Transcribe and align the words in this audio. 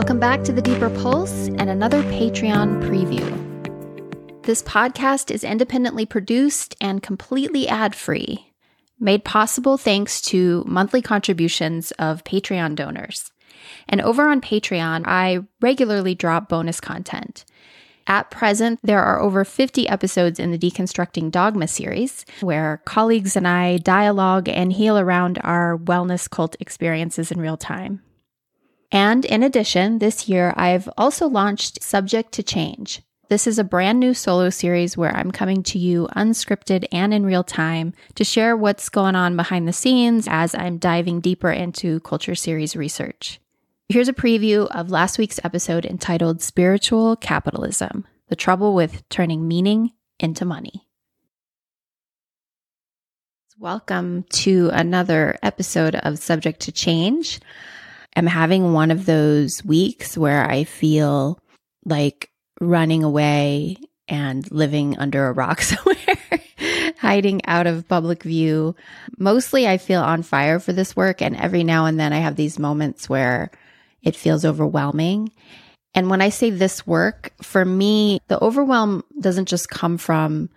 Welcome 0.00 0.18
back 0.18 0.44
to 0.44 0.52
the 0.52 0.62
Deeper 0.62 0.88
Pulse 0.88 1.48
and 1.58 1.68
another 1.68 2.02
Patreon 2.04 2.82
preview. 2.84 4.42
This 4.44 4.62
podcast 4.62 5.30
is 5.30 5.44
independently 5.44 6.06
produced 6.06 6.74
and 6.80 7.02
completely 7.02 7.68
ad 7.68 7.94
free, 7.94 8.50
made 8.98 9.26
possible 9.26 9.76
thanks 9.76 10.22
to 10.22 10.64
monthly 10.66 11.02
contributions 11.02 11.90
of 11.98 12.24
Patreon 12.24 12.76
donors. 12.76 13.30
And 13.90 14.00
over 14.00 14.26
on 14.26 14.40
Patreon, 14.40 15.02
I 15.04 15.40
regularly 15.60 16.14
drop 16.14 16.48
bonus 16.48 16.80
content. 16.80 17.44
At 18.06 18.30
present, 18.30 18.80
there 18.82 19.02
are 19.02 19.20
over 19.20 19.44
50 19.44 19.86
episodes 19.86 20.38
in 20.38 20.50
the 20.50 20.58
Deconstructing 20.58 21.30
Dogma 21.30 21.68
series, 21.68 22.24
where 22.40 22.80
colleagues 22.86 23.36
and 23.36 23.46
I 23.46 23.76
dialogue 23.76 24.48
and 24.48 24.72
heal 24.72 24.98
around 24.98 25.38
our 25.44 25.76
wellness 25.76 26.28
cult 26.28 26.56
experiences 26.58 27.30
in 27.30 27.38
real 27.38 27.58
time. 27.58 28.00
And 28.92 29.24
in 29.24 29.42
addition, 29.42 29.98
this 29.98 30.28
year 30.28 30.52
I've 30.56 30.88
also 30.98 31.28
launched 31.28 31.82
Subject 31.82 32.32
to 32.32 32.42
Change. 32.42 33.02
This 33.28 33.46
is 33.46 33.60
a 33.60 33.64
brand 33.64 34.00
new 34.00 34.12
solo 34.12 34.50
series 34.50 34.96
where 34.96 35.14
I'm 35.14 35.30
coming 35.30 35.62
to 35.64 35.78
you 35.78 36.08
unscripted 36.16 36.84
and 36.90 37.14
in 37.14 37.24
real 37.24 37.44
time 37.44 37.94
to 38.16 38.24
share 38.24 38.56
what's 38.56 38.88
going 38.88 39.14
on 39.14 39.36
behind 39.36 39.68
the 39.68 39.72
scenes 39.72 40.26
as 40.28 40.52
I'm 40.56 40.78
diving 40.78 41.20
deeper 41.20 41.52
into 41.52 42.00
culture 42.00 42.34
series 42.34 42.74
research. 42.74 43.40
Here's 43.88 44.08
a 44.08 44.12
preview 44.12 44.66
of 44.74 44.90
last 44.90 45.16
week's 45.18 45.38
episode 45.44 45.86
entitled 45.86 46.42
Spiritual 46.42 47.14
Capitalism 47.14 48.04
The 48.28 48.36
Trouble 48.36 48.74
with 48.74 49.08
Turning 49.08 49.46
Meaning 49.46 49.92
into 50.18 50.44
Money. 50.44 50.88
Welcome 53.60 54.24
to 54.30 54.70
another 54.72 55.38
episode 55.42 55.94
of 55.94 56.18
Subject 56.18 56.58
to 56.60 56.72
Change 56.72 57.40
am 58.16 58.26
having 58.26 58.72
one 58.72 58.90
of 58.90 59.06
those 59.06 59.64
weeks 59.64 60.16
where 60.16 60.48
I 60.48 60.64
feel 60.64 61.38
like 61.84 62.30
running 62.60 63.04
away 63.04 63.76
and 64.08 64.50
living 64.50 64.98
under 64.98 65.26
a 65.26 65.32
rock 65.32 65.62
somewhere, 65.62 66.42
hiding 66.98 67.44
out 67.46 67.66
of 67.66 67.88
public 67.88 68.22
view. 68.22 68.74
Mostly 69.18 69.66
I 69.68 69.78
feel 69.78 70.02
on 70.02 70.22
fire 70.22 70.58
for 70.58 70.72
this 70.72 70.94
work. 70.96 71.22
And 71.22 71.36
every 71.36 71.64
now 71.64 71.86
and 71.86 71.98
then 71.98 72.12
I 72.12 72.18
have 72.18 72.36
these 72.36 72.58
moments 72.58 73.08
where 73.08 73.50
it 74.02 74.16
feels 74.16 74.44
overwhelming. 74.44 75.32
And 75.94 76.08
when 76.08 76.20
I 76.20 76.28
say 76.28 76.50
this 76.50 76.86
work, 76.86 77.32
for 77.42 77.64
me, 77.64 78.20
the 78.28 78.42
overwhelm 78.42 79.04
doesn't 79.20 79.48
just 79.48 79.68
come 79.68 79.98
from 79.98 80.50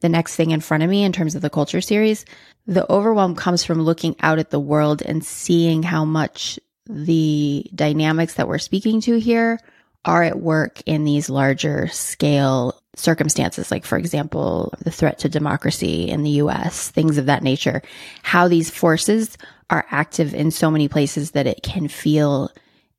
the 0.00 0.08
next 0.08 0.34
thing 0.34 0.50
in 0.50 0.60
front 0.60 0.82
of 0.82 0.90
me 0.90 1.04
in 1.04 1.12
terms 1.12 1.34
of 1.34 1.42
the 1.42 1.50
culture 1.50 1.80
series. 1.80 2.24
The 2.66 2.90
overwhelm 2.90 3.36
comes 3.36 3.64
from 3.64 3.82
looking 3.82 4.16
out 4.20 4.38
at 4.38 4.50
the 4.50 4.60
world 4.60 5.02
and 5.02 5.24
seeing 5.24 5.82
how 5.82 6.04
much 6.04 6.58
the 6.90 7.70
dynamics 7.74 8.34
that 8.34 8.48
we're 8.48 8.58
speaking 8.58 9.00
to 9.02 9.18
here 9.18 9.58
are 10.04 10.22
at 10.22 10.40
work 10.40 10.82
in 10.86 11.04
these 11.04 11.30
larger 11.30 11.88
scale 11.88 12.80
circumstances, 12.96 13.70
like, 13.70 13.84
for 13.84 13.96
example, 13.98 14.74
the 14.80 14.90
threat 14.90 15.18
to 15.20 15.28
democracy 15.28 16.08
in 16.08 16.22
the 16.22 16.30
US, 16.30 16.90
things 16.90 17.18
of 17.18 17.26
that 17.26 17.42
nature, 17.42 17.82
how 18.22 18.48
these 18.48 18.70
forces 18.70 19.36
are 19.68 19.86
active 19.90 20.34
in 20.34 20.50
so 20.50 20.70
many 20.70 20.88
places 20.88 21.32
that 21.32 21.46
it 21.46 21.62
can 21.62 21.88
feel 21.88 22.50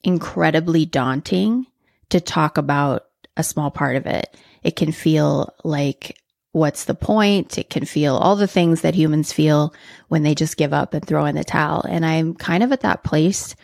incredibly 0.03 0.85
daunting 0.85 1.65
to 2.09 2.21
talk 2.21 2.57
about 2.57 3.07
a 3.37 3.43
small 3.43 3.71
part 3.71 3.95
of 3.95 4.05
it. 4.05 4.35
It 4.63 4.75
can 4.75 4.91
feel 4.91 5.53
like 5.63 6.17
what's 6.51 6.85
the 6.85 6.95
point? 6.95 7.57
It 7.57 7.69
can 7.69 7.85
feel 7.85 8.15
all 8.15 8.35
the 8.35 8.47
things 8.47 8.81
that 8.81 8.95
humans 8.95 9.31
feel 9.31 9.73
when 10.09 10.23
they 10.23 10.35
just 10.35 10.57
give 10.57 10.73
up 10.73 10.93
and 10.93 11.05
throw 11.05 11.25
in 11.25 11.35
the 11.35 11.43
towel. 11.43 11.85
And 11.87 12.05
I'm 12.05 12.35
kind 12.35 12.63
of 12.63 12.71
at 12.71 12.81
that 12.81 13.03
place 13.03 13.55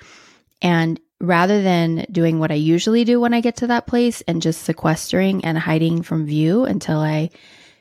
and 0.61 0.99
rather 1.19 1.61
than 1.61 2.05
doing 2.11 2.39
what 2.39 2.51
I 2.51 2.55
usually 2.55 3.03
do 3.03 3.19
when 3.19 3.33
I 3.33 3.41
get 3.41 3.57
to 3.57 3.67
that 3.67 3.87
place 3.87 4.21
and 4.21 4.41
just 4.41 4.63
sequestering 4.63 5.43
and 5.43 5.57
hiding 5.57 6.03
from 6.03 6.25
view 6.25 6.65
until 6.65 6.99
I 6.99 7.31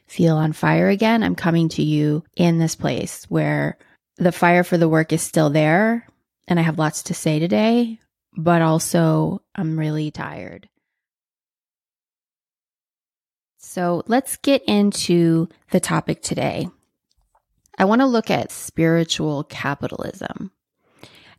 feel 0.07 0.37
on 0.37 0.53
fire 0.53 0.89
again, 0.89 1.23
I'm 1.23 1.35
coming 1.35 1.69
to 1.71 1.83
you 1.83 2.25
in 2.37 2.59
this 2.59 2.75
place 2.75 3.25
where 3.29 3.77
the 4.17 4.33
fire 4.33 4.65
for 4.65 4.79
the 4.79 4.89
work 4.89 5.13
is 5.13 5.23
still 5.23 5.51
there 5.51 6.07
and 6.49 6.59
I 6.59 6.63
have 6.63 6.79
lots 6.79 7.05
to 7.05 7.15
say 7.15 7.39
today, 7.39 7.99
but 8.37 8.63
also 8.63 9.43
I'm 9.55 9.79
really 9.79 10.11
tired. 10.11 10.69
So 13.67 14.03
let's 14.07 14.37
get 14.37 14.63
into 14.65 15.49
the 15.71 15.81
topic 15.81 16.23
today. 16.23 16.69
I 17.77 17.85
want 17.85 18.01
to 18.01 18.07
look 18.07 18.31
at 18.31 18.51
spiritual 18.51 19.45
capitalism 19.45 20.53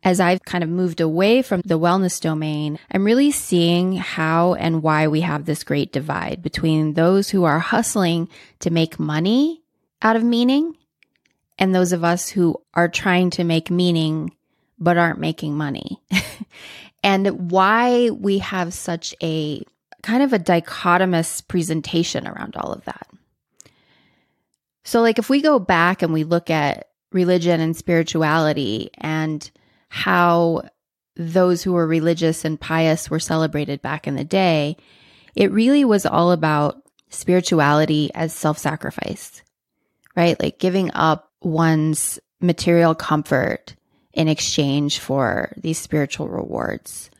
as 0.02 0.20
I've 0.20 0.44
kind 0.44 0.62
of 0.62 0.70
moved 0.70 1.00
away 1.00 1.42
from 1.42 1.62
the 1.64 1.78
wellness 1.78 2.20
domain, 2.20 2.78
I'm 2.90 3.04
really 3.04 3.30
seeing 3.30 3.94
how 3.94 4.54
and 4.54 4.82
why 4.82 5.08
we 5.08 5.22
have 5.22 5.44
this 5.44 5.64
great 5.64 5.92
divide 5.92 6.42
between 6.42 6.94
those 6.94 7.30
who 7.30 7.44
are 7.44 7.58
hustling 7.58 8.28
to 8.60 8.70
make 8.70 9.00
money 9.00 9.62
out 10.00 10.16
of 10.16 10.22
meaning 10.22 10.76
and 11.58 11.74
those 11.74 11.92
of 11.92 12.04
us 12.04 12.28
who 12.28 12.60
are 12.74 12.88
trying 12.88 13.30
to 13.30 13.44
make 13.44 13.70
meaning 13.70 14.32
but 14.78 14.96
aren't 14.96 15.18
making 15.18 15.56
money. 15.56 16.00
and 17.02 17.50
why 17.50 18.10
we 18.10 18.38
have 18.38 18.72
such 18.72 19.14
a 19.20 19.64
kind 20.02 20.22
of 20.22 20.32
a 20.32 20.38
dichotomous 20.38 21.46
presentation 21.46 22.26
around 22.26 22.56
all 22.56 22.72
of 22.72 22.84
that. 22.84 23.08
So, 24.84 25.00
like, 25.00 25.18
if 25.18 25.28
we 25.28 25.42
go 25.42 25.58
back 25.58 26.02
and 26.02 26.12
we 26.12 26.24
look 26.24 26.50
at 26.50 26.88
religion 27.12 27.60
and 27.60 27.76
spirituality 27.76 28.90
and 28.98 29.50
how 29.88 30.62
those 31.16 31.62
who 31.62 31.72
were 31.72 31.86
religious 31.86 32.44
and 32.44 32.60
pious 32.60 33.10
were 33.10 33.18
celebrated 33.18 33.82
back 33.82 34.06
in 34.06 34.14
the 34.14 34.24
day, 34.24 34.76
it 35.34 35.52
really 35.52 35.84
was 35.84 36.06
all 36.06 36.32
about 36.32 36.82
spirituality 37.10 38.10
as 38.14 38.32
self 38.32 38.58
sacrifice, 38.58 39.42
right? 40.16 40.40
Like 40.40 40.58
giving 40.58 40.90
up 40.94 41.32
one's 41.42 42.18
material 42.40 42.94
comfort 42.94 43.74
in 44.12 44.28
exchange 44.28 44.98
for 44.98 45.52
these 45.56 45.78
spiritual 45.78 46.28
rewards 46.28 47.10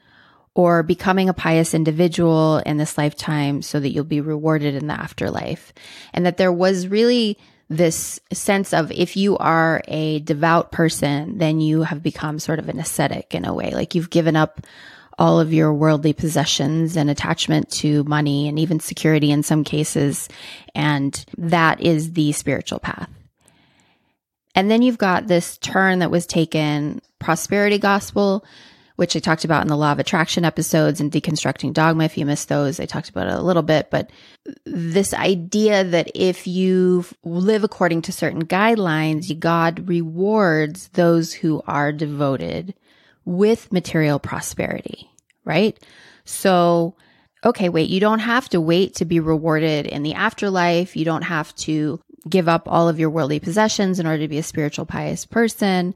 or 0.58 0.82
becoming 0.82 1.28
a 1.28 1.32
pious 1.32 1.72
individual 1.72 2.58
in 2.66 2.78
this 2.78 2.98
lifetime 2.98 3.62
so 3.62 3.78
that 3.78 3.90
you'll 3.90 4.02
be 4.02 4.20
rewarded 4.20 4.74
in 4.74 4.88
the 4.88 4.92
afterlife. 4.92 5.72
And 6.12 6.26
that 6.26 6.36
there 6.36 6.52
was 6.52 6.88
really 6.88 7.38
this 7.68 8.18
sense 8.32 8.74
of 8.74 8.90
if 8.90 9.16
you 9.16 9.38
are 9.38 9.84
a 9.86 10.18
devout 10.18 10.72
person, 10.72 11.38
then 11.38 11.60
you 11.60 11.82
have 11.82 12.02
become 12.02 12.40
sort 12.40 12.58
of 12.58 12.68
an 12.68 12.80
ascetic 12.80 13.36
in 13.36 13.44
a 13.44 13.54
way. 13.54 13.70
Like 13.70 13.94
you've 13.94 14.10
given 14.10 14.34
up 14.34 14.60
all 15.16 15.38
of 15.38 15.52
your 15.52 15.72
worldly 15.72 16.12
possessions 16.12 16.96
and 16.96 17.08
attachment 17.08 17.70
to 17.70 18.02
money 18.02 18.48
and 18.48 18.58
even 18.58 18.80
security 18.80 19.30
in 19.30 19.44
some 19.44 19.62
cases. 19.62 20.28
And 20.74 21.24
that 21.36 21.80
is 21.80 22.14
the 22.14 22.32
spiritual 22.32 22.80
path. 22.80 23.08
And 24.56 24.68
then 24.68 24.82
you've 24.82 24.98
got 24.98 25.28
this 25.28 25.56
turn 25.58 26.00
that 26.00 26.10
was 26.10 26.26
taken 26.26 27.00
prosperity 27.20 27.78
gospel 27.78 28.44
which 28.98 29.14
I 29.14 29.20
talked 29.20 29.44
about 29.44 29.62
in 29.62 29.68
the 29.68 29.76
law 29.76 29.92
of 29.92 30.00
attraction 30.00 30.44
episodes 30.44 31.00
and 31.00 31.12
deconstructing 31.12 31.72
dogma. 31.72 32.02
If 32.02 32.18
you 32.18 32.26
missed 32.26 32.48
those, 32.48 32.80
I 32.80 32.86
talked 32.86 33.08
about 33.08 33.28
it 33.28 33.34
a 33.34 33.42
little 33.42 33.62
bit, 33.62 33.92
but 33.92 34.10
this 34.64 35.14
idea 35.14 35.84
that 35.84 36.10
if 36.16 36.48
you 36.48 37.04
live 37.22 37.62
according 37.62 38.02
to 38.02 38.12
certain 38.12 38.44
guidelines, 38.44 39.38
God 39.38 39.88
rewards 39.88 40.88
those 40.94 41.32
who 41.32 41.62
are 41.68 41.92
devoted 41.92 42.74
with 43.24 43.72
material 43.72 44.18
prosperity, 44.18 45.08
right? 45.44 45.78
So, 46.24 46.96
okay, 47.44 47.68
wait, 47.68 47.90
you 47.90 48.00
don't 48.00 48.18
have 48.18 48.48
to 48.48 48.60
wait 48.60 48.96
to 48.96 49.04
be 49.04 49.20
rewarded 49.20 49.86
in 49.86 50.02
the 50.02 50.14
afterlife. 50.14 50.96
You 50.96 51.04
don't 51.04 51.22
have 51.22 51.54
to 51.54 52.00
give 52.28 52.48
up 52.48 52.64
all 52.66 52.88
of 52.88 52.98
your 52.98 53.10
worldly 53.10 53.38
possessions 53.38 54.00
in 54.00 54.08
order 54.08 54.24
to 54.24 54.28
be 54.28 54.38
a 54.38 54.42
spiritual, 54.42 54.86
pious 54.86 55.24
person. 55.24 55.94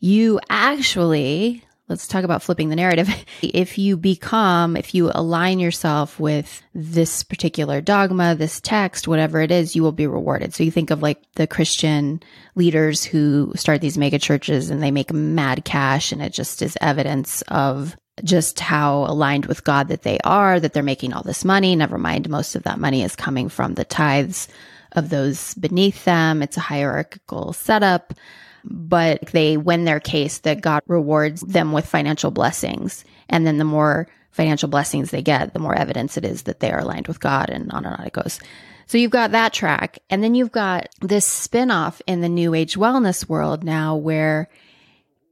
You 0.00 0.38
actually 0.50 1.64
let's 1.92 2.08
talk 2.08 2.24
about 2.24 2.42
flipping 2.42 2.70
the 2.70 2.76
narrative. 2.76 3.08
if 3.42 3.76
you 3.76 3.96
become, 3.96 4.76
if 4.76 4.94
you 4.94 5.10
align 5.14 5.58
yourself 5.58 6.18
with 6.18 6.62
this 6.74 7.22
particular 7.22 7.80
dogma, 7.80 8.34
this 8.34 8.60
text, 8.60 9.06
whatever 9.06 9.40
it 9.40 9.50
is, 9.50 9.76
you 9.76 9.82
will 9.82 9.92
be 9.92 10.06
rewarded. 10.06 10.54
So 10.54 10.64
you 10.64 10.70
think 10.70 10.90
of 10.90 11.02
like 11.02 11.22
the 11.34 11.46
Christian 11.46 12.22
leaders 12.54 13.04
who 13.04 13.52
start 13.54 13.80
these 13.80 13.98
mega 13.98 14.18
churches 14.18 14.70
and 14.70 14.82
they 14.82 14.90
make 14.90 15.12
mad 15.12 15.64
cash 15.64 16.12
and 16.12 16.22
it 16.22 16.32
just 16.32 16.62
is 16.62 16.78
evidence 16.80 17.42
of 17.48 17.94
just 18.24 18.58
how 18.58 19.04
aligned 19.04 19.46
with 19.46 19.64
God 19.64 19.88
that 19.88 20.02
they 20.02 20.18
are, 20.24 20.58
that 20.58 20.72
they're 20.72 20.82
making 20.82 21.12
all 21.12 21.22
this 21.22 21.44
money. 21.44 21.76
Never 21.76 21.98
mind, 21.98 22.28
most 22.28 22.54
of 22.54 22.62
that 22.62 22.78
money 22.78 23.02
is 23.02 23.16
coming 23.16 23.48
from 23.48 23.74
the 23.74 23.84
tithes 23.84 24.48
of 24.92 25.10
those 25.10 25.54
beneath 25.54 26.04
them. 26.04 26.42
It's 26.42 26.56
a 26.56 26.60
hierarchical 26.60 27.52
setup 27.52 28.14
but 28.64 29.26
they 29.26 29.56
win 29.56 29.84
their 29.84 30.00
case 30.00 30.38
that 30.38 30.60
God 30.60 30.82
rewards 30.86 31.40
them 31.40 31.72
with 31.72 31.86
financial 31.86 32.30
blessings. 32.30 33.04
And 33.28 33.46
then 33.46 33.58
the 33.58 33.64
more 33.64 34.08
financial 34.30 34.68
blessings 34.68 35.10
they 35.10 35.22
get, 35.22 35.52
the 35.52 35.58
more 35.58 35.74
evidence 35.74 36.16
it 36.16 36.24
is 36.24 36.42
that 36.42 36.60
they 36.60 36.70
are 36.72 36.80
aligned 36.80 37.08
with 37.08 37.20
God 37.20 37.50
and 37.50 37.70
on 37.72 37.84
and 37.84 37.94
on 37.94 38.06
it 38.06 38.12
goes. 38.12 38.40
So 38.86 38.98
you've 38.98 39.10
got 39.10 39.32
that 39.32 39.52
track. 39.52 39.98
And 40.10 40.22
then 40.22 40.34
you've 40.34 40.52
got 40.52 40.88
this 41.00 41.26
spinoff 41.26 42.00
in 42.06 42.20
the 42.20 42.28
new 42.28 42.54
age 42.54 42.76
wellness 42.76 43.28
world 43.28 43.64
now 43.64 43.96
where 43.96 44.48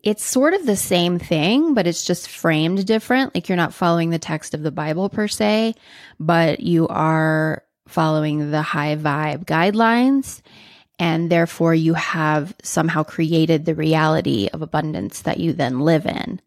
it's 0.03 0.25
sort 0.25 0.55
of 0.55 0.65
the 0.65 0.77
same 0.77 1.19
thing, 1.19 1.75
but 1.75 1.87
it's 1.87 2.05
just 2.05 2.29
framed 2.29 2.87
different. 2.87 3.35
Like 3.35 3.49
you're 3.49 3.57
not 3.57 3.75
following 3.75 4.11
the 4.11 4.19
text 4.19 4.55
of 4.55 4.63
the 4.63 4.71
Bible 4.71 5.09
per 5.09 5.29
se, 5.29 5.75
but 6.19 6.61
you 6.61 6.89
are 6.89 7.63
following 7.87 8.51
the 8.51 8.63
high 8.63 8.97
vibe 8.97 9.45
guidelines. 9.45 10.41
And 11.01 11.31
therefore, 11.31 11.75
you 11.75 11.95
have 11.95 12.55
somehow 12.63 13.03
created 13.05 13.65
the 13.65 13.75
reality 13.75 14.51
of 14.53 14.61
abundance 14.61 15.23
that 15.23 15.41
you 15.41 15.55
then 15.55 15.81
live 15.81 16.05
in. 16.05 16.43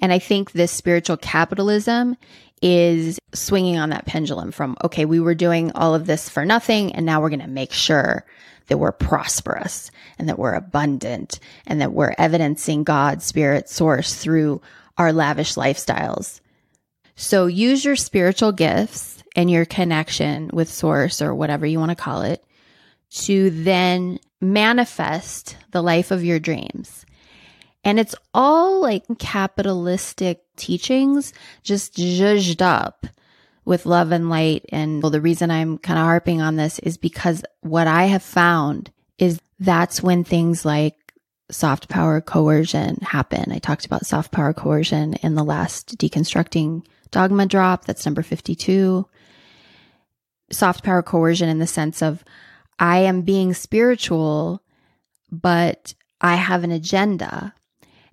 And 0.00 0.12
I 0.12 0.18
think 0.18 0.50
this 0.50 0.72
spiritual 0.72 1.16
capitalism 1.16 2.16
is 2.60 3.20
swinging 3.32 3.78
on 3.78 3.90
that 3.90 4.04
pendulum 4.04 4.50
from, 4.50 4.76
okay, 4.82 5.04
we 5.04 5.20
were 5.20 5.36
doing 5.36 5.70
all 5.76 5.94
of 5.94 6.06
this 6.06 6.28
for 6.28 6.44
nothing, 6.44 6.92
and 6.92 7.06
now 7.06 7.20
we're 7.20 7.28
going 7.28 7.38
to 7.38 7.46
make 7.46 7.72
sure 7.72 8.26
that 8.66 8.78
we're 8.78 8.90
prosperous 8.90 9.92
and 10.18 10.28
that 10.28 10.40
we're 10.40 10.54
abundant 10.54 11.38
and 11.64 11.80
that 11.80 11.92
we're 11.92 12.14
evidencing 12.18 12.82
God's 12.82 13.24
spirit 13.24 13.68
source 13.68 14.12
through 14.12 14.60
our 14.98 15.12
lavish 15.12 15.54
lifestyles. 15.54 16.40
So 17.14 17.46
use 17.46 17.84
your 17.84 17.96
spiritual 17.96 18.50
gifts 18.50 19.22
and 19.36 19.48
your 19.48 19.64
connection 19.64 20.50
with 20.52 20.68
source 20.68 21.22
or 21.22 21.32
whatever 21.32 21.64
you 21.64 21.78
want 21.78 21.90
to 21.90 21.96
call 21.96 22.22
it 22.22 22.44
to 23.10 23.50
then 23.50 24.18
manifest 24.40 25.56
the 25.72 25.82
life 25.82 26.10
of 26.10 26.24
your 26.24 26.38
dreams. 26.38 27.04
And 27.84 27.98
it's 27.98 28.14
all 28.34 28.80
like 28.80 29.04
capitalistic 29.18 30.42
teachings, 30.56 31.32
just 31.62 31.94
zhuzhed 31.94 32.60
up 32.60 33.06
with 33.64 33.86
love 33.86 34.12
and 34.12 34.28
light. 34.28 34.64
And 34.70 35.02
well, 35.02 35.10
the 35.10 35.20
reason 35.20 35.50
I'm 35.50 35.78
kind 35.78 35.98
of 35.98 36.04
harping 36.04 36.40
on 36.40 36.56
this 36.56 36.78
is 36.80 36.96
because 36.96 37.42
what 37.60 37.86
I 37.86 38.04
have 38.04 38.22
found 38.22 38.90
is 39.18 39.40
that's 39.60 40.02
when 40.02 40.24
things 40.24 40.64
like 40.64 40.96
soft 41.50 41.88
power 41.88 42.20
coercion 42.20 42.96
happen. 42.96 43.52
I 43.52 43.58
talked 43.58 43.86
about 43.86 44.06
soft 44.06 44.32
power 44.32 44.52
coercion 44.52 45.14
in 45.14 45.34
the 45.34 45.44
last 45.44 45.98
deconstructing 45.98 46.84
dogma 47.10 47.46
drop. 47.46 47.84
That's 47.84 48.04
number 48.04 48.22
52. 48.22 49.06
Soft 50.50 50.82
power 50.82 51.02
coercion 51.02 51.48
in 51.48 51.58
the 51.58 51.66
sense 51.66 52.02
of 52.02 52.24
I 52.78 52.98
am 52.98 53.22
being 53.22 53.54
spiritual, 53.54 54.62
but 55.30 55.94
I 56.20 56.36
have 56.36 56.64
an 56.64 56.70
agenda. 56.72 57.54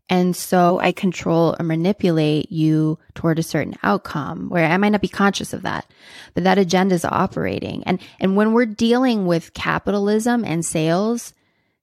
And 0.07 0.35
so 0.35 0.79
I 0.79 0.91
control 0.91 1.56
or 1.57 1.63
manipulate 1.63 2.51
you 2.51 3.00
toward 3.15 3.39
a 3.39 3.44
certain 3.44 3.75
outcome 3.81 4.50
where 4.50 4.67
I 4.67 4.77
might 4.77 4.89
not 4.89 5.01
be 5.01 5.07
conscious 5.07 5.51
of 5.51 5.63
that, 5.63 5.89
but 6.35 6.44
that 6.44 6.59
agenda 6.59 6.94
is 6.94 7.06
operating. 7.06 7.83
And, 7.85 8.00
and 8.19 8.35
when 8.35 8.53
we're 8.53 8.67
dealing 8.67 9.25
with 9.25 9.53
capitalism 9.53 10.45
and 10.45 10.63
sales, 10.63 11.33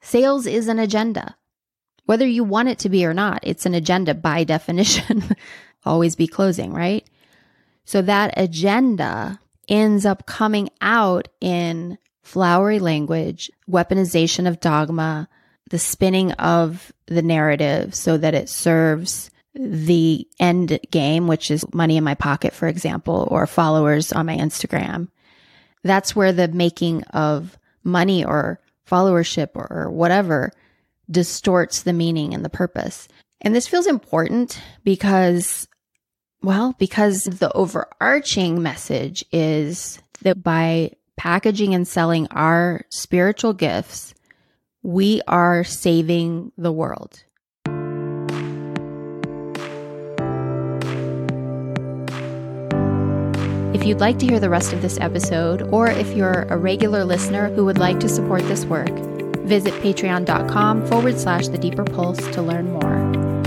sales 0.01 0.47
is 0.47 0.69
an 0.69 0.79
agenda. 0.79 1.37
Whether 2.05 2.27
you 2.27 2.45
want 2.45 2.69
it 2.69 2.79
to 2.81 2.89
be 2.89 3.05
or 3.05 3.15
not, 3.15 3.41
it's 3.43 3.67
an 3.67 3.75
agenda 3.75 4.15
by 4.15 4.45
definition. 4.45 5.25
Always 5.85 6.15
be 6.15 6.29
closing, 6.29 6.73
right? 6.73 7.05
So 7.85 8.03
that 8.03 8.35
agenda 8.37 9.41
ends 9.69 10.07
up 10.07 10.27
coming 10.27 10.69
out 10.81 11.27
in 11.41 11.99
flowery 12.23 12.79
language, 12.79 13.51
weaponization 13.69 14.49
of 14.49 14.61
dogma, 14.61 15.29
the 15.71 15.79
spinning 15.79 16.33
of 16.33 16.93
the 17.07 17.23
narrative 17.23 17.95
so 17.95 18.17
that 18.19 18.35
it 18.35 18.49
serves 18.49 19.31
the 19.55 20.27
end 20.39 20.79
game, 20.91 21.27
which 21.27 21.51
is 21.51 21.65
money 21.75 21.97
in 21.97 22.05
my 22.05 22.15
pocket, 22.15 22.53
for 22.53 22.69
example, 22.69 23.29
or 23.31 23.47
followers 23.47 24.13
on 24.13 24.27
my 24.27 24.37
Instagram. 24.37 25.09
That's 25.83 26.17
where 26.17 26.33
the 26.33 26.49
making 26.49 27.03
of 27.05 27.59
money 27.85 28.25
or 28.25 28.61
followership 28.89 29.51
or 29.55 29.91
whatever 29.91 30.53
distorts 31.11 31.83
the 31.83 31.93
meaning 31.93 32.33
and 32.35 32.45
the 32.45 32.51
purpose. 32.51 33.09
And 33.41 33.55
this 33.55 33.67
feels 33.67 33.87
important 33.87 34.61
because, 34.85 35.69
well, 36.43 36.75
because 36.79 37.25
the 37.25 37.53
overarching 37.53 38.63
message 38.63 39.25
is 39.33 40.01
that 40.23 40.43
by 40.43 40.93
packaging 41.17 41.75
and 41.75 41.87
selling 41.87 42.27
our 42.29 42.83
spiritual 42.89 43.53
gifts, 43.53 44.15
we 44.83 45.23
are 45.29 45.65
saving 45.65 46.53
the 46.57 46.73
world. 46.73 47.25
If 53.75 53.89
you'd 53.89 54.01
like 54.01 54.19
to 54.21 54.27
hear 54.27 54.39
the 54.39 54.51
rest 54.51 54.73
of 54.73 54.81
this 54.81 54.99
episode, 55.01 55.63
or 55.73 55.89
if 55.89 56.17
you're 56.17 56.43
a 56.51 56.57
regular 56.57 57.05
listener 57.05 57.49
who 57.55 57.65
would 57.65 57.79
like 57.79 57.99
to 58.01 58.09
support 58.09 58.43
this 58.43 58.65
work, 58.65 58.91
visit 59.41 59.75
patreon.com 59.83 60.87
forward 60.87 61.19
slash 61.19 61.49
the 61.49 61.59
deeper 61.59 61.85
pulse 61.85 62.25
to 62.29 62.43
learn 62.43 62.73
more. 62.73 63.43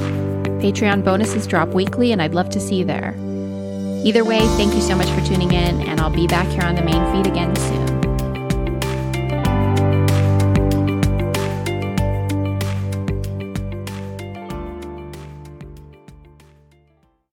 Patreon 0.59 1.03
bonuses 1.03 1.47
drop 1.47 1.69
weekly, 1.69 2.11
and 2.11 2.21
I'd 2.21 2.33
love 2.33 2.49
to 2.49 2.59
see 2.59 2.75
you 2.75 2.85
there. 2.85 3.15
Either 4.03 4.23
way, 4.23 4.39
thank 4.57 4.73
you 4.73 4.81
so 4.81 4.95
much 4.95 5.09
for 5.09 5.21
tuning 5.21 5.51
in, 5.51 5.81
and 5.87 5.99
I'll 5.99 6.09
be 6.09 6.27
back 6.27 6.47
here 6.47 6.63
on 6.63 6.75
the 6.75 6.83
main 6.83 7.03
feed 7.11 7.31
again 7.31 7.55
soon. 7.55 7.94